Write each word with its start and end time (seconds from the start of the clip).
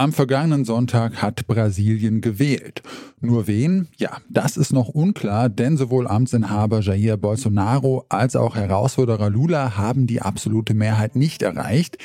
Am 0.00 0.14
vergangenen 0.14 0.64
Sonntag 0.64 1.20
hat 1.20 1.46
Brasilien 1.46 2.22
gewählt. 2.22 2.82
Nur 3.20 3.46
wen? 3.46 3.86
Ja, 3.98 4.16
das 4.30 4.56
ist 4.56 4.72
noch 4.72 4.88
unklar, 4.88 5.50
denn 5.50 5.76
sowohl 5.76 6.08
Amtsinhaber 6.08 6.80
Jair 6.80 7.18
Bolsonaro 7.18 8.06
als 8.08 8.34
auch 8.34 8.56
Herausforderer 8.56 9.28
Lula 9.28 9.76
haben 9.76 10.06
die 10.06 10.22
absolute 10.22 10.72
Mehrheit 10.72 11.16
nicht 11.16 11.42
erreicht. 11.42 11.98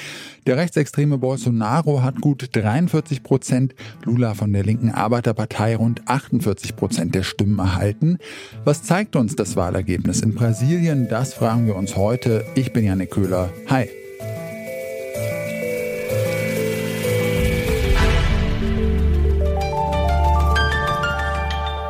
Der 0.45 0.57
rechtsextreme 0.57 1.19
Bolsonaro 1.19 2.03
hat 2.03 2.19
gut 2.19 2.49
43 2.51 3.23
Prozent, 3.23 3.75
Lula 4.03 4.33
von 4.33 4.51
der 4.51 4.65
linken 4.65 4.91
Arbeiterpartei 4.91 5.77
rund 5.77 6.05
48 6.05 6.75
Prozent 6.75 7.15
der 7.15 7.23
Stimmen 7.23 7.59
erhalten. 7.59 8.17
Was 8.65 8.83
zeigt 8.83 9.15
uns 9.15 9.37
das 9.37 9.55
Wahlergebnis 9.55 10.19
in 10.19 10.35
Brasilien? 10.35 11.07
Das 11.07 11.33
fragen 11.33 11.65
wir 11.65 11.77
uns 11.77 11.95
heute. 11.95 12.43
Ich 12.55 12.73
bin 12.73 12.83
Janik 12.83 13.11
Köhler. 13.11 13.53
Hi. 13.69 13.87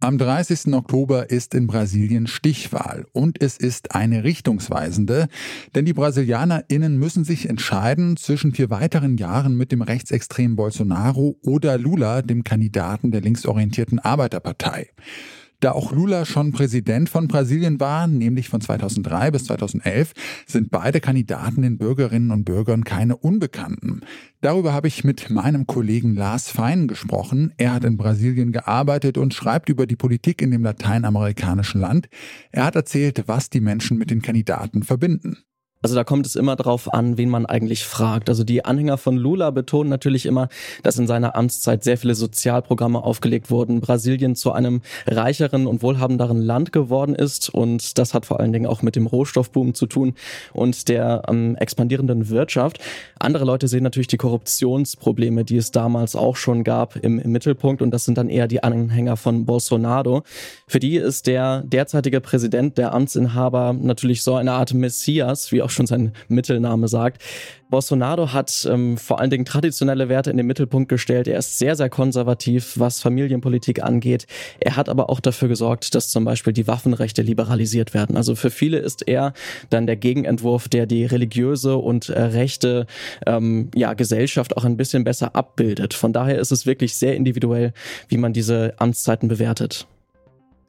Am 0.00 0.16
30. 0.16 0.74
Oktober 0.74 1.28
ist 1.28 1.54
in 1.54 1.66
Brasilien 1.66 2.28
Stichwahl 2.28 3.06
und 3.10 3.42
es 3.42 3.56
ist 3.56 3.96
eine 3.96 4.22
richtungsweisende, 4.22 5.26
denn 5.74 5.86
die 5.86 5.92
BrasilianerInnen 5.92 6.96
müssen 6.96 7.24
sich 7.24 7.48
entscheiden 7.48 8.16
zwischen 8.16 8.54
vier 8.54 8.70
weiteren 8.70 9.16
Jahren 9.16 9.56
mit 9.56 9.72
dem 9.72 9.82
rechtsextremen 9.82 10.54
Bolsonaro 10.54 11.36
oder 11.42 11.78
Lula, 11.78 12.22
dem 12.22 12.44
Kandidaten 12.44 13.10
der 13.10 13.22
linksorientierten 13.22 13.98
Arbeiterpartei. 13.98 14.90
Da 15.60 15.72
auch 15.72 15.90
Lula 15.90 16.24
schon 16.24 16.52
Präsident 16.52 17.08
von 17.08 17.26
Brasilien 17.26 17.80
war, 17.80 18.06
nämlich 18.06 18.48
von 18.48 18.60
2003 18.60 19.32
bis 19.32 19.44
2011, 19.46 20.12
sind 20.46 20.70
beide 20.70 21.00
Kandidaten 21.00 21.62
den 21.62 21.78
Bürgerinnen 21.78 22.30
und 22.30 22.44
Bürgern 22.44 22.84
keine 22.84 23.16
Unbekannten. 23.16 24.02
Darüber 24.40 24.72
habe 24.72 24.86
ich 24.86 25.02
mit 25.02 25.30
meinem 25.30 25.66
Kollegen 25.66 26.14
Lars 26.14 26.48
Fein 26.48 26.86
gesprochen. 26.86 27.52
Er 27.56 27.72
hat 27.72 27.84
in 27.84 27.96
Brasilien 27.96 28.52
gearbeitet 28.52 29.18
und 29.18 29.34
schreibt 29.34 29.68
über 29.68 29.88
die 29.88 29.96
Politik 29.96 30.42
in 30.42 30.52
dem 30.52 30.62
lateinamerikanischen 30.62 31.80
Land. 31.80 32.08
Er 32.52 32.64
hat 32.64 32.76
erzählt, 32.76 33.24
was 33.26 33.50
die 33.50 33.60
Menschen 33.60 33.98
mit 33.98 34.12
den 34.12 34.22
Kandidaten 34.22 34.84
verbinden. 34.84 35.38
Also 35.80 35.94
da 35.94 36.02
kommt 36.02 36.26
es 36.26 36.34
immer 36.34 36.56
darauf 36.56 36.92
an, 36.92 37.18
wen 37.18 37.28
man 37.28 37.46
eigentlich 37.46 37.84
fragt. 37.84 38.28
Also 38.28 38.42
die 38.42 38.64
Anhänger 38.64 38.98
von 38.98 39.16
Lula 39.16 39.50
betonen 39.50 39.88
natürlich 39.88 40.26
immer, 40.26 40.48
dass 40.82 40.98
in 40.98 41.06
seiner 41.06 41.36
Amtszeit 41.36 41.84
sehr 41.84 41.96
viele 41.96 42.16
Sozialprogramme 42.16 43.00
aufgelegt 43.00 43.48
wurden, 43.48 43.80
Brasilien 43.80 44.34
zu 44.34 44.50
einem 44.50 44.82
reicheren 45.06 45.68
und 45.68 45.82
wohlhabenderen 45.82 46.42
Land 46.42 46.72
geworden 46.72 47.14
ist 47.14 47.48
und 47.54 47.96
das 47.96 48.12
hat 48.12 48.26
vor 48.26 48.40
allen 48.40 48.52
Dingen 48.52 48.66
auch 48.66 48.82
mit 48.82 48.96
dem 48.96 49.06
Rohstoffboom 49.06 49.74
zu 49.74 49.86
tun 49.86 50.14
und 50.52 50.88
der 50.88 51.22
ähm, 51.28 51.54
expandierenden 51.56 52.28
Wirtschaft. 52.28 52.80
Andere 53.20 53.44
Leute 53.44 53.68
sehen 53.68 53.84
natürlich 53.84 54.08
die 54.08 54.16
Korruptionsprobleme, 54.16 55.44
die 55.44 55.58
es 55.58 55.70
damals 55.70 56.16
auch 56.16 56.34
schon 56.34 56.64
gab, 56.64 56.96
im, 56.96 57.20
im 57.20 57.30
Mittelpunkt 57.30 57.82
und 57.82 57.92
das 57.92 58.04
sind 58.04 58.18
dann 58.18 58.28
eher 58.28 58.48
die 58.48 58.64
Anhänger 58.64 59.16
von 59.16 59.46
Bolsonaro. 59.46 60.24
Für 60.66 60.80
die 60.80 60.96
ist 60.96 61.28
der 61.28 61.62
derzeitige 61.62 62.20
Präsident, 62.20 62.78
der 62.78 62.94
Amtsinhaber, 62.94 63.74
natürlich 63.74 64.24
so 64.24 64.34
eine 64.34 64.52
Art 64.52 64.74
Messias, 64.74 65.52
wie 65.52 65.67
auch 65.68 65.70
schon 65.70 65.86
sein 65.86 66.12
Mittelname 66.28 66.88
sagt. 66.88 67.22
Bolsonaro 67.68 68.32
hat 68.32 68.66
ähm, 68.70 68.96
vor 68.96 69.20
allen 69.20 69.28
Dingen 69.28 69.44
traditionelle 69.44 70.08
Werte 70.08 70.30
in 70.30 70.38
den 70.38 70.46
Mittelpunkt 70.46 70.88
gestellt. 70.88 71.28
Er 71.28 71.38
ist 71.38 71.58
sehr, 71.58 71.76
sehr 71.76 71.90
konservativ, 71.90 72.78
was 72.78 73.00
Familienpolitik 73.00 73.82
angeht. 73.82 74.26
Er 74.60 74.76
hat 74.76 74.88
aber 74.88 75.10
auch 75.10 75.20
dafür 75.20 75.48
gesorgt, 75.48 75.94
dass 75.94 76.08
zum 76.08 76.24
Beispiel 76.24 76.54
die 76.54 76.66
Waffenrechte 76.66 77.20
liberalisiert 77.20 77.92
werden. 77.92 78.16
Also 78.16 78.34
für 78.34 78.50
viele 78.50 78.78
ist 78.78 79.06
er 79.06 79.34
dann 79.68 79.86
der 79.86 79.96
Gegenentwurf, 79.96 80.68
der 80.68 80.86
die 80.86 81.04
religiöse 81.04 81.76
und 81.76 82.08
äh, 82.08 82.20
rechte 82.22 82.86
ähm, 83.26 83.70
ja, 83.74 83.92
Gesellschaft 83.92 84.56
auch 84.56 84.64
ein 84.64 84.78
bisschen 84.78 85.04
besser 85.04 85.36
abbildet. 85.36 85.92
Von 85.92 86.14
daher 86.14 86.38
ist 86.38 86.52
es 86.52 86.64
wirklich 86.64 86.94
sehr 86.94 87.14
individuell, 87.16 87.74
wie 88.08 88.16
man 88.16 88.32
diese 88.32 88.72
Amtszeiten 88.78 89.28
bewertet. 89.28 89.86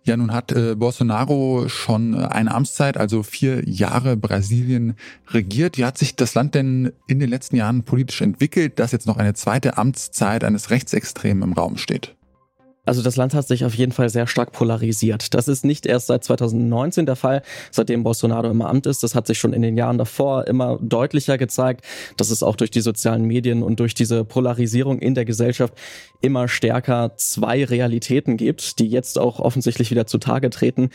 Ja, 0.04 0.18
nun 0.18 0.34
hat 0.34 0.52
äh, 0.52 0.76
Bolsonaro 0.76 1.68
schon 1.68 2.14
äh, 2.14 2.26
eine 2.26 2.54
Amtszeit, 2.54 2.98
also 2.98 3.22
vier 3.22 3.68
Jahre 3.68 4.18
Brasilien 4.18 4.96
regiert. 5.28 5.78
Wie 5.78 5.86
hat 5.86 5.98
sich 5.98 6.16
das 6.16 6.36
Land 6.36 6.56
denn 6.56 6.94
in 7.08 7.20
den 7.20 7.30
letzten 7.30 7.58
Jahren 7.58 7.84
politisch 7.84 8.22
entwickelt, 8.22 8.80
dass 8.80 8.92
jetzt 8.92 9.08
noch 9.08 9.18
eine 9.18 9.34
zweite 9.34 9.78
Amtszeit 9.78 10.44
eines 10.44 10.70
Rechtsextremen 10.70 11.44
im 11.44 11.54
Raum 11.54 11.78
steht? 11.78 12.16
Also 12.90 13.04
das 13.04 13.18
Land 13.18 13.36
hat 13.36 13.48
sich 13.48 13.66
auf 13.66 13.76
jeden 13.76 13.92
Fall 13.92 14.10
sehr 14.10 14.26
stark 14.26 14.52
polarisiert. 14.52 15.36
Das 15.36 15.48
ist 15.48 15.64
nicht 15.64 15.86
erst 15.86 16.08
seit 16.08 16.24
2019 16.24 17.06
der 17.06 17.16
Fall, 17.16 17.44
seitdem 17.70 18.02
Bolsonaro 18.02 18.50
im 18.50 18.64
Amt 18.64 18.88
ist. 18.88 19.04
Das 19.04 19.14
hat 19.14 19.28
sich 19.28 19.38
schon 19.38 19.54
in 19.54 19.62
den 19.62 19.78
Jahren 19.78 20.00
davor 20.00 20.48
immer 20.48 20.80
deutlicher 20.82 21.38
gezeigt, 21.38 21.86
dass 22.18 22.32
es 22.32 22.42
auch 22.42 22.56
durch 22.56 22.72
die 22.72 22.82
sozialen 22.82 23.26
Medien 23.26 23.62
und 23.62 23.80
durch 23.80 23.94
diese 23.94 24.26
Polarisierung 24.26 24.98
in 24.98 25.14
der 25.14 25.24
Gesellschaft 25.24 25.76
immer 26.22 26.48
stärker 26.48 27.12
zwei 27.16 27.64
Realitäten 27.64 28.38
gibt, 28.38 28.80
die 28.80 28.88
jetzt 28.88 29.20
auch 29.20 29.40
offensichtlich 29.40 29.92
wieder 29.92 30.08
zutage 30.08 30.50
treten. 30.50 30.90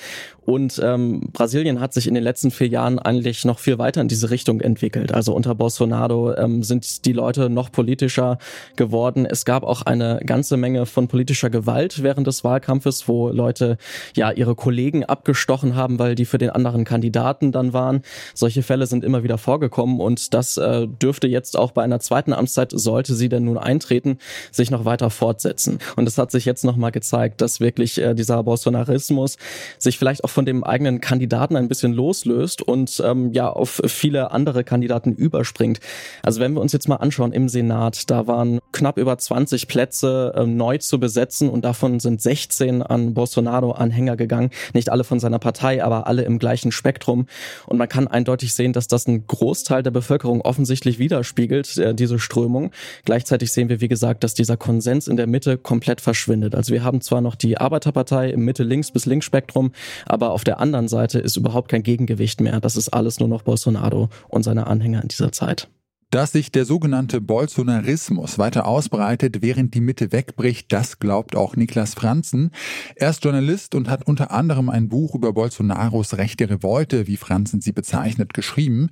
Und 0.45 0.81
ähm, 0.83 1.29
Brasilien 1.33 1.79
hat 1.79 1.95
sich 1.95 2.09
in 2.09 2.15
den 2.15 2.25
letzten 2.25 2.51
vier 2.51 2.67
Jahren 2.67 2.99
eigentlich 2.99 3.45
noch 3.45 3.61
viel 3.61 3.79
weiter 3.79 4.01
in 4.01 4.09
diese 4.09 4.31
Richtung 4.31 4.61
entwickelt. 4.61 5.13
Also 5.13 5.33
unter 5.33 5.55
Bolsonaro 5.55 6.35
ähm, 6.35 6.65
sind 6.65 7.07
die 7.07 7.13
Leute 7.13 7.49
noch 7.49 7.71
politischer 7.71 8.39
geworden. 8.75 9.27
Es 9.27 9.45
gab 9.45 9.63
auch 9.63 9.83
eine 9.83 10.21
ganze 10.27 10.57
Menge 10.57 10.87
von 10.87 11.07
politischer 11.07 11.51
Gewalt 11.51 11.84
Gewalt 11.85 12.03
während 12.03 12.27
des 12.27 12.45
Wahlkampfes, 12.45 13.09
wo 13.09 13.29
Leute 13.29 13.77
ja 14.17 14.31
ihre 14.31 14.55
Kollegen 14.55 15.05
abgestochen 15.05 15.75
haben, 15.75 15.99
weil 15.99 16.15
die 16.15 16.25
für 16.25 16.39
den 16.39 16.51
anderen 16.51 16.85
Kandidaten 16.85 17.53
dann 17.53 17.73
waren. 17.73 18.03
Solche 18.35 18.63
Fälle 18.63 18.87
sind 18.87 19.05
immer 19.05 19.23
wieder 19.23 19.39
vorgekommen 19.39 20.01
und 20.01 20.33
das 20.33 20.57
äh, 20.57 20.87
dürfte 20.87 21.29
jetzt 21.29 21.59
auch 21.59 21.73
bei 21.73 21.83
einer 21.83 22.01
zweiten 22.01 22.33
Amtszeit, 22.33 22.73
sollte 22.75 23.15
sie 23.15 23.29
denn 23.29 23.45
nun 23.45 23.59
eintreten, 23.59 24.19
sich 24.51 24.71
noch 24.71 24.85
weiter 24.85 25.11
fortsetzen. 25.11 25.79
Und 25.97 26.09
es 26.09 26.17
hat 26.17 26.31
sich 26.31 26.45
jetzt 26.45 26.65
nochmal 26.65 26.93
gezeigt, 26.93 27.41
dass 27.41 27.61
wirklich 27.61 28.01
äh, 28.01 28.15
dieser 28.15 28.43
Bolsonarismus 28.43 29.37
sich 29.79 29.99
vielleicht 29.99 30.25
auch 30.25 30.31
von 30.31 30.47
dem 30.47 30.65
eigenen 30.65 31.01
Kandidaten 31.01 31.57
ein 31.57 31.69
bisschen 31.69 31.93
loslöst 31.93 32.63
und 32.63 33.03
ähm, 33.05 33.33
ja 33.33 33.51
auf 33.51 33.83
viele 33.87 34.31
andere 34.31 34.65
Kandidaten 34.65 35.13
überspringt. 35.13 35.81
Also 36.23 36.41
wenn 36.41 36.55
wir 36.55 36.61
uns 36.61 36.73
jetzt 36.73 36.89
mal 36.89 36.97
anschauen 36.97 37.33
im 37.33 37.49
Senat, 37.49 38.11
da 38.11 38.27
waren 38.27 38.61
knapp 38.73 38.97
über 38.97 39.19
20 39.19 39.69
Plätze 39.69 40.33
äh, 40.35 40.47
neu 40.47 40.79
zu 40.79 40.99
besetzen 40.99 41.51
und 41.51 41.65
da 41.65 41.74
Davon 41.75 41.99
sind 41.99 42.23
16 42.23 42.85
an 42.85 43.15
Bolsonaro-Anhänger 43.15 44.17
gegangen. 44.17 44.51
Nicht 44.75 44.91
alle 44.91 45.03
von 45.03 45.19
seiner 45.19 45.41
Partei, 45.41 45.83
aber 45.83 46.07
alle 46.07 46.23
im 46.23 46.39
gleichen 46.39 46.71
Spektrum. 46.71 47.27
Und 47.67 47.79
man 47.79 47.89
kann 47.89 48.07
eindeutig 48.07 48.55
sehen, 48.55 48.73
dass 48.73 48.87
das 48.87 49.09
ein 49.09 49.27
Großteil 49.27 49.83
der 49.83 49.91
Bevölkerung 49.91 50.41
offensichtlich 50.41 51.01
widerspiegelt, 51.01 51.77
äh, 51.79 51.93
diese 51.93 52.21
Strömung. 52.21 52.71
Gleichzeitig 53.05 53.51
sehen 53.51 53.69
wir, 53.71 53.81
wie 53.81 53.89
gesagt, 53.89 54.23
dass 54.23 54.35
dieser 54.35 54.57
Konsens 54.57 55.09
in 55.09 55.17
der 55.17 55.27
Mitte 55.27 55.59
komplett 55.59 56.01
verschwindet. 56.01 56.55
Also 56.55 56.73
wir 56.73 56.85
haben 56.85 57.01
zwar 57.01 57.21
noch 57.21 57.35
die 57.35 57.59
Arbeiterpartei 57.59 58.31
im 58.31 58.45
Mitte-Links- 58.45 58.93
bis 58.93 59.05
Linksspektrum, 59.05 59.73
aber 60.07 60.31
auf 60.31 60.45
der 60.45 60.61
anderen 60.61 60.87
Seite 60.87 61.19
ist 61.19 61.37
überhaupt 61.37 61.73
kein 61.73 61.83
Gegengewicht 61.83 62.41
mehr. 62.41 62.61
Das 62.61 62.77
ist 62.77 62.91
alles 62.91 63.19
nur 63.19 63.29
noch 63.29 63.43
Bolsonaro 63.43 64.11
und 64.29 64.45
seine 64.45 64.69
Anhänger 64.69 65.03
in 65.03 65.09
dieser 65.09 65.33
Zeit. 65.33 65.67
Dass 66.15 66.31
sich 66.31 66.53
der 66.53 66.65
sogenannte 66.65 67.21
Bolsonarismus 67.21 68.39
weiter 68.39 68.69
ausbreitet, 68.69 69.43
während 69.43 69.75
die 69.75 69.81
Mitte 69.81 70.13
wegbricht, 70.13 70.73
das 70.73 71.01
glaubt 71.01 71.35
auch 71.35 71.57
Niklas 71.57 71.95
Franzen. 71.95 72.53
Er 72.95 73.11
ist 73.11 73.25
Journalist 73.25 73.75
und 73.75 73.91
hat 73.91 74.07
unter 74.07 74.31
anderem 74.31 74.69
ein 74.69 74.89
Buch 74.89 75.17
über 75.17 75.33
Bolsonaros 75.33 76.17
rechte 76.17 76.49
Revolte, 76.49 77.09
wie 77.09 77.17
Franzen 77.17 77.61
sie 77.61 77.73
bezeichnet, 77.73 78.33
geschrieben. 78.33 78.91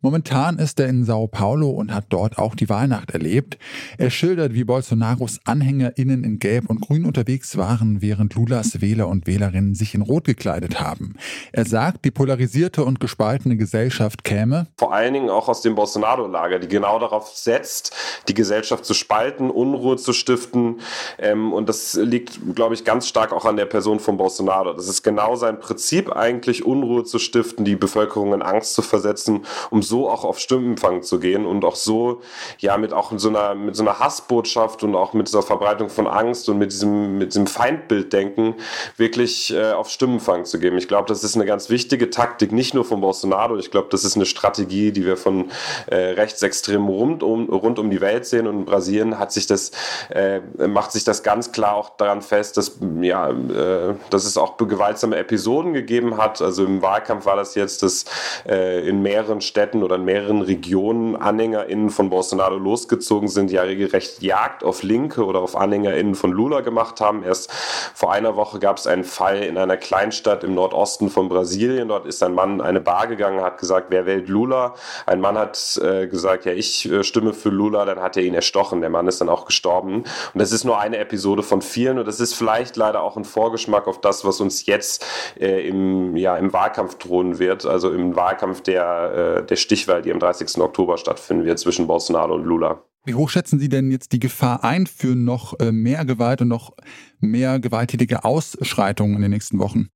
Momentan 0.00 0.58
ist 0.58 0.80
er 0.80 0.88
in 0.88 1.04
Sao 1.04 1.26
Paulo 1.26 1.68
und 1.68 1.92
hat 1.92 2.06
dort 2.08 2.38
auch 2.38 2.54
die 2.54 2.70
Wahlnacht 2.70 3.10
erlebt. 3.10 3.58
Er 3.98 4.08
schildert, 4.08 4.54
wie 4.54 4.64
Bolsonaros 4.64 5.40
AnhängerInnen 5.44 6.24
in 6.24 6.38
Gelb 6.38 6.70
und 6.70 6.80
Grün 6.80 7.04
unterwegs 7.04 7.58
waren, 7.58 8.00
während 8.00 8.34
Lulas 8.34 8.80
Wähler 8.80 9.08
und 9.08 9.26
Wählerinnen 9.26 9.74
sich 9.74 9.94
in 9.94 10.00
Rot 10.00 10.24
gekleidet 10.24 10.80
haben. 10.80 11.16
Er 11.52 11.66
sagt, 11.66 12.06
die 12.06 12.10
polarisierte 12.10 12.82
und 12.82 12.98
gespaltene 12.98 13.58
Gesellschaft 13.58 14.24
käme 14.24 14.68
vor 14.78 14.94
allen 14.94 15.14
Dingen 15.14 15.30
auch 15.30 15.48
aus 15.48 15.60
dem 15.60 15.74
Bolsonaro-Lager 15.74 16.61
die 16.62 16.68
genau 16.68 16.98
darauf 16.98 17.28
setzt, 17.34 17.94
die 18.28 18.34
Gesellschaft 18.34 18.84
zu 18.84 18.94
spalten, 18.94 19.50
Unruhe 19.50 19.96
zu 19.96 20.12
stiften. 20.12 20.80
Ähm, 21.18 21.52
und 21.52 21.68
das 21.68 21.94
liegt, 21.94 22.54
glaube 22.54 22.74
ich, 22.74 22.84
ganz 22.84 23.08
stark 23.08 23.32
auch 23.32 23.44
an 23.44 23.56
der 23.56 23.66
Person 23.66 24.00
von 24.00 24.16
Bolsonaro. 24.16 24.72
Das 24.72 24.88
ist 24.88 25.02
genau 25.02 25.36
sein 25.36 25.60
Prinzip 25.60 26.14
eigentlich, 26.14 26.64
Unruhe 26.64 27.04
zu 27.04 27.18
stiften, 27.18 27.64
die 27.64 27.76
Bevölkerung 27.76 28.32
in 28.32 28.42
Angst 28.42 28.74
zu 28.74 28.82
versetzen, 28.82 29.44
um 29.70 29.82
so 29.82 30.08
auch 30.08 30.24
auf 30.24 30.38
Stimmenfang 30.38 31.02
zu 31.02 31.18
gehen 31.18 31.46
und 31.46 31.64
auch 31.64 31.76
so, 31.76 32.22
ja, 32.58 32.76
mit 32.78 32.92
auch 32.92 33.12
so 33.16 33.28
einer, 33.28 33.54
mit 33.54 33.76
so 33.76 33.82
einer 33.82 33.98
Hassbotschaft 33.98 34.82
und 34.82 34.94
auch 34.94 35.12
mit 35.12 35.28
dieser 35.28 35.42
Verbreitung 35.42 35.88
von 35.88 36.06
Angst 36.06 36.48
und 36.48 36.58
mit 36.58 36.72
diesem, 36.72 37.18
mit 37.18 37.32
diesem 37.32 37.46
Feindbilddenken 37.46 38.54
wirklich 38.96 39.52
äh, 39.52 39.72
auf 39.72 39.90
Stimmenfang 39.90 40.44
zu 40.44 40.58
geben. 40.58 40.78
Ich 40.78 40.88
glaube, 40.88 41.08
das 41.08 41.24
ist 41.24 41.34
eine 41.34 41.46
ganz 41.46 41.70
wichtige 41.70 42.10
Taktik, 42.10 42.52
nicht 42.52 42.74
nur 42.74 42.84
von 42.84 43.00
Bolsonaro. 43.00 43.56
Ich 43.56 43.70
glaube, 43.70 43.88
das 43.90 44.04
ist 44.04 44.16
eine 44.16 44.26
Strategie, 44.26 44.92
die 44.92 45.04
wir 45.04 45.16
von 45.16 45.50
äh, 45.90 46.12
Rechtsextremen 46.42 46.88
rund 46.88 47.22
um, 47.22 47.48
rund 47.48 47.78
um 47.78 47.90
die 47.90 48.00
Welt 48.00 48.26
sehen. 48.26 48.46
Und 48.46 48.60
in 48.60 48.64
Brasilien 48.64 49.18
hat 49.18 49.32
sich 49.32 49.46
das, 49.46 49.70
äh, 50.10 50.40
macht 50.66 50.92
sich 50.92 51.04
das 51.04 51.22
ganz 51.22 51.52
klar 51.52 51.74
auch 51.74 51.90
daran 51.96 52.22
fest, 52.22 52.56
dass, 52.56 52.78
ja, 53.00 53.30
äh, 53.30 53.94
dass 54.10 54.24
es 54.24 54.36
auch 54.36 54.56
gewaltsame 54.56 55.16
Episoden 55.16 55.72
gegeben 55.72 56.18
hat. 56.18 56.42
Also 56.42 56.64
im 56.64 56.82
Wahlkampf 56.82 57.26
war 57.26 57.36
das 57.36 57.54
jetzt, 57.54 57.82
dass 57.82 58.04
äh, 58.46 58.86
in 58.86 59.02
mehreren 59.02 59.40
Städten 59.40 59.82
oder 59.82 59.96
in 59.96 60.04
mehreren 60.04 60.42
Regionen 60.42 61.16
AnhängerInnen 61.16 61.90
von 61.90 62.10
Bolsonaro 62.10 62.56
losgezogen 62.56 63.28
sind, 63.28 63.50
ja 63.50 63.62
regelrecht 63.62 64.22
Jagd 64.22 64.64
auf 64.64 64.82
Linke 64.82 65.24
oder 65.24 65.40
auf 65.40 65.56
AnhängerInnen 65.56 66.14
von 66.14 66.32
Lula 66.32 66.60
gemacht 66.60 67.00
haben. 67.00 67.22
Erst 67.22 67.50
vor 67.94 68.12
einer 68.12 68.36
Woche 68.36 68.58
gab 68.58 68.78
es 68.78 68.86
einen 68.86 69.04
Fall 69.04 69.42
in 69.42 69.56
einer 69.56 69.76
Kleinstadt 69.76 70.44
im 70.44 70.54
Nordosten 70.54 71.08
von 71.08 71.28
Brasilien. 71.28 71.88
Dort 71.88 72.06
ist 72.06 72.22
ein 72.22 72.34
Mann 72.34 72.54
in 72.54 72.60
eine 72.60 72.80
Bar 72.80 73.06
gegangen, 73.06 73.42
hat 73.42 73.58
gesagt, 73.58 73.86
wer 73.90 74.06
wählt 74.06 74.28
Lula? 74.28 74.74
Ein 75.06 75.20
Mann 75.20 75.38
hat 75.38 75.80
äh, 75.82 76.06
gesagt, 76.32 76.44
ja, 76.46 76.52
ich 76.52 76.90
äh, 76.90 77.04
stimme 77.04 77.32
für 77.32 77.48
Lula, 77.48 77.84
dann 77.84 78.00
hat 78.00 78.16
er 78.16 78.22
ihn 78.22 78.34
erstochen. 78.34 78.80
Der 78.80 78.90
Mann 78.90 79.06
ist 79.06 79.20
dann 79.20 79.28
auch 79.28 79.44
gestorben. 79.44 79.96
Und 79.96 80.06
das 80.34 80.52
ist 80.52 80.64
nur 80.64 80.78
eine 80.78 80.98
Episode 80.98 81.42
von 81.42 81.62
vielen 81.62 81.98
und 81.98 82.06
das 82.06 82.20
ist 82.20 82.34
vielleicht 82.34 82.76
leider 82.76 83.02
auch 83.02 83.16
ein 83.16 83.24
Vorgeschmack 83.24 83.86
auf 83.86 84.00
das, 84.00 84.24
was 84.24 84.40
uns 84.40 84.66
jetzt 84.66 85.04
äh, 85.38 85.66
im, 85.68 86.16
ja, 86.16 86.36
im 86.36 86.52
Wahlkampf 86.52 86.96
drohen 86.96 87.38
wird, 87.38 87.66
also 87.66 87.90
im 87.90 88.16
Wahlkampf 88.16 88.62
der, 88.62 89.38
äh, 89.38 89.46
der 89.46 89.56
Stichwahl, 89.56 90.02
die 90.02 90.12
am 90.12 90.18
30. 90.18 90.58
Oktober 90.58 90.98
stattfinden 90.98 91.44
wird 91.44 91.58
zwischen 91.58 91.86
Bolsonaro 91.86 92.34
und 92.34 92.44
Lula. 92.44 92.82
Wie 93.04 93.14
hoch 93.14 93.30
schätzen 93.30 93.58
Sie 93.58 93.68
denn 93.68 93.90
jetzt 93.90 94.12
die 94.12 94.20
Gefahr 94.20 94.62
ein 94.62 94.86
für 94.86 95.16
noch 95.16 95.58
äh, 95.58 95.72
mehr 95.72 96.04
Gewalt 96.04 96.42
und 96.42 96.48
noch 96.48 96.72
mehr 97.18 97.58
gewalttätige 97.58 98.24
Ausschreitungen 98.24 99.16
in 99.16 99.22
den 99.22 99.32
nächsten 99.32 99.58
Wochen? 99.58 99.88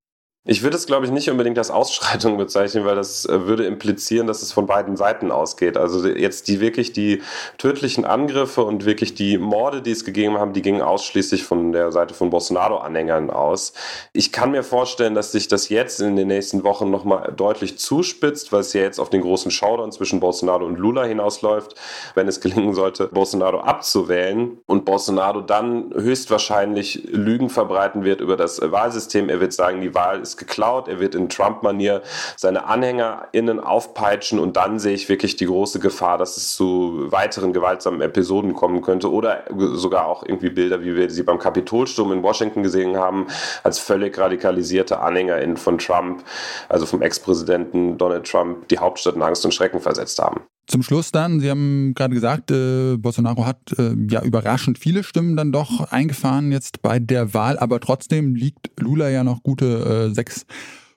Ich 0.48 0.62
würde 0.62 0.76
es, 0.76 0.86
glaube 0.86 1.04
ich, 1.04 1.10
nicht 1.10 1.28
unbedingt 1.28 1.58
als 1.58 1.72
Ausschreitung 1.72 2.36
bezeichnen, 2.38 2.84
weil 2.84 2.94
das 2.94 3.26
äh, 3.26 3.46
würde 3.46 3.66
implizieren, 3.66 4.28
dass 4.28 4.42
es 4.42 4.52
von 4.52 4.66
beiden 4.66 4.96
Seiten 4.96 5.32
ausgeht. 5.32 5.76
Also 5.76 6.06
jetzt 6.06 6.46
die 6.46 6.60
wirklich 6.60 6.92
die 6.92 7.22
tödlichen 7.58 8.04
Angriffe 8.04 8.62
und 8.62 8.84
wirklich 8.84 9.14
die 9.14 9.38
Morde, 9.38 9.82
die 9.82 9.90
es 9.90 10.04
gegeben 10.04 10.38
haben, 10.38 10.52
die 10.52 10.62
gingen 10.62 10.82
ausschließlich 10.82 11.42
von 11.42 11.72
der 11.72 11.90
Seite 11.90 12.14
von 12.14 12.30
Bolsonaro-Anhängern 12.30 13.30
aus. 13.30 13.72
Ich 14.12 14.30
kann 14.30 14.52
mir 14.52 14.62
vorstellen, 14.62 15.16
dass 15.16 15.32
sich 15.32 15.48
das 15.48 15.68
jetzt 15.68 16.00
in 16.00 16.14
den 16.14 16.28
nächsten 16.28 16.62
Wochen 16.62 16.92
nochmal 16.92 17.32
deutlich 17.36 17.78
zuspitzt, 17.78 18.52
weil 18.52 18.60
es 18.60 18.72
ja 18.72 18.82
jetzt 18.82 19.00
auf 19.00 19.10
den 19.10 19.22
großen 19.22 19.50
Showdown 19.50 19.90
zwischen 19.90 20.20
Bolsonaro 20.20 20.64
und 20.64 20.78
Lula 20.78 21.02
hinausläuft, 21.04 21.74
wenn 22.14 22.28
es 22.28 22.40
gelingen 22.40 22.74
sollte, 22.74 23.08
Bolsonaro 23.08 23.58
abzuwählen 23.58 24.58
und 24.66 24.84
Bolsonaro 24.84 25.40
dann 25.40 25.92
höchstwahrscheinlich 25.92 27.02
Lügen 27.10 27.50
verbreiten 27.50 28.04
wird 28.04 28.20
über 28.20 28.36
das 28.36 28.60
Wahlsystem. 28.62 29.28
Er 29.28 29.40
wird 29.40 29.52
sagen, 29.52 29.80
die 29.80 29.94
Wahl 29.94 30.20
ist 30.20 30.35
geklaut, 30.36 30.88
er 30.88 31.00
wird 31.00 31.14
in 31.14 31.28
Trump-Manier 31.28 32.02
seine 32.36 32.66
AnhängerInnen 32.66 33.60
aufpeitschen 33.60 34.38
und 34.38 34.56
dann 34.56 34.78
sehe 34.78 34.94
ich 34.94 35.08
wirklich 35.08 35.36
die 35.36 35.46
große 35.46 35.80
Gefahr, 35.80 36.18
dass 36.18 36.36
es 36.36 36.54
zu 36.54 37.10
weiteren 37.10 37.52
gewaltsamen 37.52 38.00
Episoden 38.00 38.54
kommen 38.54 38.82
könnte 38.82 39.10
oder 39.10 39.44
sogar 39.74 40.06
auch 40.06 40.22
irgendwie 40.24 40.50
Bilder, 40.50 40.82
wie 40.82 40.96
wir 40.96 41.10
sie 41.10 41.22
beim 41.22 41.38
Kapitolsturm 41.38 42.12
in 42.12 42.22
Washington 42.22 42.62
gesehen 42.62 42.96
haben, 42.96 43.26
als 43.62 43.78
völlig 43.78 44.18
radikalisierte 44.18 45.00
AnhängerInnen 45.00 45.56
von 45.56 45.78
Trump, 45.78 46.24
also 46.68 46.86
vom 46.86 47.02
Ex-Präsidenten 47.02 47.98
Donald 47.98 48.30
Trump, 48.30 48.68
die 48.68 48.78
Hauptstadt 48.78 49.16
in 49.16 49.22
Angst 49.22 49.44
und 49.44 49.52
Schrecken 49.52 49.80
versetzt 49.80 50.18
haben. 50.18 50.42
Zum 50.66 50.82
Schluss 50.82 51.12
dann, 51.12 51.38
Sie 51.38 51.48
haben 51.48 51.94
gerade 51.94 52.14
gesagt, 52.14 52.50
äh, 52.50 52.96
Bolsonaro 52.96 53.46
hat 53.46 53.78
äh, 53.78 53.94
ja 54.10 54.22
überraschend 54.22 54.78
viele 54.78 55.04
Stimmen 55.04 55.36
dann 55.36 55.52
doch 55.52 55.92
eingefahren 55.92 56.50
jetzt 56.50 56.82
bei 56.82 56.98
der 56.98 57.34
Wahl, 57.34 57.58
aber 57.58 57.78
trotzdem 57.78 58.34
liegt 58.34 58.70
Lula 58.80 59.08
ja 59.08 59.22
noch 59.22 59.44
gute 59.44 60.08
äh, 60.10 60.14
sechs 60.14 60.44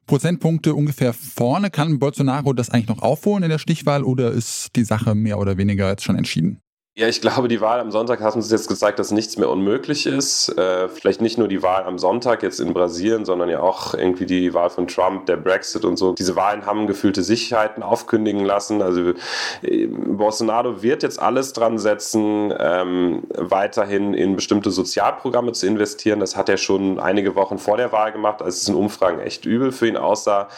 Prozentpunkte 0.08 0.74
ungefähr 0.74 1.14
vorne. 1.14 1.70
Kann 1.70 2.00
Bolsonaro 2.00 2.54
das 2.54 2.72
eigentlich 2.72 2.88
noch 2.88 3.04
aufholen 3.04 3.44
in 3.44 3.50
der 3.50 3.60
Stichwahl 3.60 4.04
oder 4.04 4.32
ist 4.32 4.76
die 4.76 4.84
Sache 4.84 5.14
mehr 5.14 5.38
oder 5.38 5.58
weniger 5.58 5.88
jetzt 5.88 6.04
schon 6.04 6.16
entschieden? 6.16 6.62
Ja, 7.00 7.08
ich 7.08 7.22
glaube, 7.22 7.48
die 7.48 7.62
Wahl 7.62 7.80
am 7.80 7.92
Sonntag 7.92 8.20
hat 8.20 8.36
uns 8.36 8.52
jetzt 8.52 8.68
gezeigt, 8.68 9.00
dass 9.00 9.12
nichts 9.12 9.38
mehr 9.38 9.50
unmöglich 9.50 10.06
ist. 10.06 10.50
Äh, 10.58 10.90
vielleicht 10.90 11.22
nicht 11.22 11.38
nur 11.38 11.48
die 11.48 11.64
Wahl 11.64 11.84
am 11.84 11.98
Sonntag 11.98 12.44
jetzt 12.44 12.60
in 12.60 12.74
Brasilien, 12.74 13.24
sondern 13.24 13.48
ja 13.48 13.62
auch 13.62 13.94
irgendwie 13.94 14.26
die 14.26 14.54
Wahl 14.54 14.70
von 14.70 14.86
Trump, 14.86 15.26
der 15.26 15.38
Brexit 15.38 15.86
und 15.86 15.96
so. 15.96 16.12
Diese 16.12 16.36
Wahlen 16.36 16.66
haben 16.66 16.88
gefühlte 16.88 17.24
Sicherheiten 17.24 17.84
aufkündigen 17.84 18.44
lassen. 18.44 18.82
Also 18.82 19.14
äh, 19.62 19.88
Bolsonaro 19.88 20.84
wird 20.84 21.02
jetzt 21.02 21.22
alles 21.22 21.54
dran 21.54 21.78
setzen, 21.78 22.54
ähm, 22.60 23.24
weiterhin 23.34 24.14
in 24.14 24.36
bestimmte 24.36 24.70
Sozialprogramme 24.70 25.54
zu 25.54 25.68
investieren. 25.68 26.20
Das 26.20 26.36
hat 26.36 26.50
er 26.50 26.58
schon 26.58 27.00
einige 27.00 27.34
Wochen 27.34 27.60
vor 27.60 27.78
der 27.78 27.94
Wahl 27.94 28.12
gemacht, 28.12 28.42
als 28.42 28.62
es 28.62 28.68
in 28.68 28.76
Umfragen 28.76 29.22
echt 29.22 29.46
übel 29.46 29.72
für 29.72 29.88
ihn 29.88 29.96
aussah. 29.96 30.50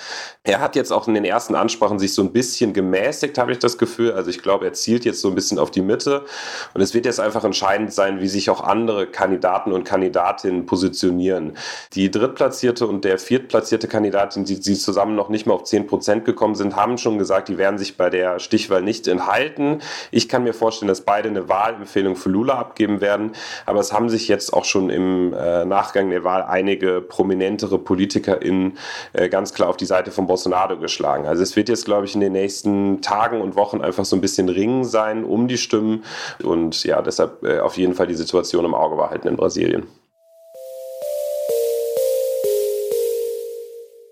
Er 0.43 0.59
hat 0.59 0.75
jetzt 0.75 0.91
auch 0.91 1.07
in 1.07 1.13
den 1.13 1.23
ersten 1.23 1.53
Ansprachen 1.53 1.99
sich 1.99 2.15
so 2.15 2.23
ein 2.23 2.33
bisschen 2.33 2.73
gemäßigt, 2.73 3.37
habe 3.37 3.51
ich 3.51 3.59
das 3.59 3.77
Gefühl. 3.77 4.13
Also 4.13 4.31
ich 4.31 4.41
glaube, 4.41 4.65
er 4.65 4.73
zielt 4.73 5.05
jetzt 5.05 5.21
so 5.21 5.27
ein 5.27 5.35
bisschen 5.35 5.59
auf 5.59 5.69
die 5.69 5.83
Mitte. 5.83 6.25
Und 6.73 6.81
es 6.81 6.93
wird 6.93 7.05
jetzt 7.05 7.19
einfach 7.19 7.43
entscheidend 7.43 7.93
sein, 7.93 8.21
wie 8.21 8.27
sich 8.27 8.49
auch 8.49 8.61
andere 8.61 9.07
Kandidaten 9.07 9.71
und 9.71 9.83
Kandidatinnen 9.83 10.65
positionieren. 10.65 11.57
Die 11.93 12.11
drittplatzierte 12.11 12.87
und 12.87 13.05
der 13.05 13.17
viertplatzierte 13.17 13.87
Kandidatin, 13.87 14.45
die, 14.45 14.59
die 14.59 14.75
zusammen 14.75 15.15
noch 15.15 15.29
nicht 15.29 15.45
mal 15.45 15.53
auf 15.53 15.63
10 15.63 15.87
Prozent 15.87 16.25
gekommen 16.25 16.55
sind, 16.55 16.75
haben 16.75 16.97
schon 16.97 17.17
gesagt, 17.17 17.49
die 17.49 17.57
werden 17.57 17.77
sich 17.77 17.97
bei 17.97 18.09
der 18.09 18.39
Stichwahl 18.39 18.81
nicht 18.81 19.07
enthalten. 19.07 19.81
Ich 20.11 20.29
kann 20.29 20.43
mir 20.43 20.53
vorstellen, 20.53 20.87
dass 20.89 21.01
beide 21.01 21.29
eine 21.29 21.49
Wahlempfehlung 21.49 22.15
für 22.15 22.29
Lula 22.29 22.57
abgeben 22.57 23.01
werden. 23.01 23.31
Aber 23.65 23.79
es 23.79 23.93
haben 23.93 24.09
sich 24.09 24.27
jetzt 24.27 24.53
auch 24.53 24.65
schon 24.65 24.89
im 24.89 25.33
äh, 25.33 25.65
Nachgang 25.65 26.09
der 26.09 26.23
Wahl 26.23 26.43
einige 26.43 27.01
prominentere 27.01 27.77
PolitikerInnen 27.77 28.77
äh, 29.13 29.29
ganz 29.29 29.53
klar 29.53 29.69
auf 29.69 29.77
die 29.77 29.85
Seite 29.85 30.11
von 30.11 30.27
Bolsonaro 30.27 30.77
geschlagen. 30.77 31.25
Also 31.25 31.43
es 31.43 31.55
wird 31.55 31.69
jetzt, 31.69 31.85
glaube 31.85 32.05
ich, 32.05 32.15
in 32.15 32.21
den 32.21 32.33
nächsten 32.33 33.01
Tagen 33.01 33.41
und 33.41 33.55
Wochen 33.55 33.81
einfach 33.81 34.05
so 34.05 34.15
ein 34.15 34.21
bisschen 34.21 34.49
Ringen 34.49 34.83
sein 34.83 35.23
um 35.23 35.47
die 35.47 35.57
Stimmen. 35.57 36.03
Und 36.43 36.83
ja, 36.83 37.01
deshalb 37.01 37.43
äh, 37.43 37.59
auf 37.59 37.77
jeden 37.77 37.93
Fall 37.93 38.07
die 38.07 38.15
Situation 38.15 38.65
im 38.65 38.73
Auge 38.73 38.95
behalten 38.95 39.27
in 39.27 39.35
Brasilien. 39.35 39.87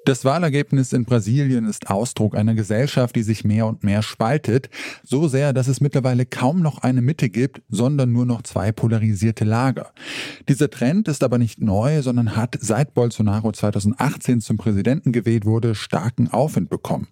Das 0.05 0.25
Wahlergebnis 0.25 0.93
in 0.93 1.05
Brasilien 1.05 1.65
ist 1.65 1.89
Ausdruck 1.89 2.35
einer 2.35 2.55
Gesellschaft, 2.55 3.15
die 3.15 3.23
sich 3.23 3.43
mehr 3.43 3.67
und 3.67 3.83
mehr 3.83 4.01
spaltet, 4.01 4.69
so 5.03 5.27
sehr, 5.27 5.53
dass 5.53 5.67
es 5.67 5.81
mittlerweile 5.81 6.25
kaum 6.25 6.61
noch 6.61 6.79
eine 6.79 7.01
Mitte 7.01 7.29
gibt, 7.29 7.61
sondern 7.69 8.11
nur 8.11 8.25
noch 8.25 8.41
zwei 8.41 8.71
polarisierte 8.71 9.43
Lager. 9.43 9.91
Dieser 10.47 10.69
Trend 10.69 11.07
ist 11.07 11.23
aber 11.23 11.37
nicht 11.37 11.61
neu, 11.61 12.01
sondern 12.01 12.35
hat 12.35 12.57
seit 12.59 12.93
Bolsonaro 12.93 13.51
2018 13.51 14.41
zum 14.41 14.57
Präsidenten 14.57 15.11
gewählt 15.11 15.45
wurde, 15.45 15.75
starken 15.75 16.29
Aufwind 16.29 16.69
bekommen. 16.69 17.07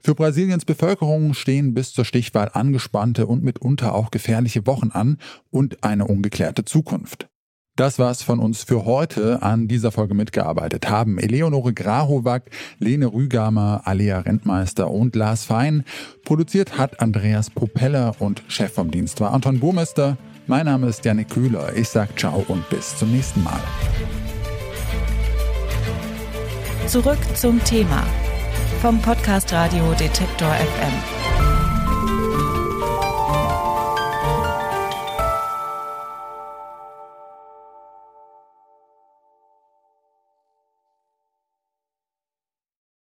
Für 0.00 0.14
Brasiliens 0.16 0.64
Bevölkerung 0.64 1.34
stehen 1.34 1.74
bis 1.74 1.92
zur 1.92 2.04
Stichwahl 2.04 2.50
angespannte 2.52 3.26
und 3.26 3.44
mitunter 3.44 3.94
auch 3.94 4.10
gefährliche 4.10 4.66
Wochen 4.66 4.90
an 4.90 5.18
und 5.50 5.84
eine 5.84 6.08
ungeklärte 6.08 6.64
Zukunft. 6.64 7.28
Das 7.74 7.98
war's 7.98 8.22
von 8.22 8.38
uns 8.38 8.64
für 8.64 8.84
heute. 8.84 9.40
An 9.40 9.66
dieser 9.66 9.92
Folge 9.92 10.12
mitgearbeitet 10.12 10.90
haben 10.90 11.18
Eleonore 11.18 11.72
Grahowack, 11.72 12.50
Lene 12.78 13.06
Rügamer, 13.06 13.80
Alea 13.84 14.20
Rentmeister 14.20 14.90
und 14.90 15.16
Lars 15.16 15.46
Fein. 15.46 15.84
Produziert 16.24 16.76
hat 16.76 17.00
Andreas 17.00 17.48
Propeller 17.48 18.14
und 18.18 18.42
Chef 18.48 18.74
vom 18.74 18.90
Dienst 18.90 19.22
war 19.22 19.32
Anton 19.32 19.58
Burmester. 19.58 20.18
Mein 20.46 20.66
Name 20.66 20.88
ist 20.88 21.02
Janik 21.06 21.30
Kühler. 21.30 21.74
Ich 21.74 21.88
sag 21.88 22.18
ciao 22.18 22.44
und 22.46 22.68
bis 22.68 22.94
zum 22.98 23.10
nächsten 23.10 23.42
Mal. 23.42 23.60
Zurück 26.86 27.20
zum 27.34 27.62
Thema 27.64 28.04
vom 28.82 29.00
Podcast 29.00 29.50
Radio 29.52 29.94
Detektor 29.94 30.52
FM. 30.52 31.21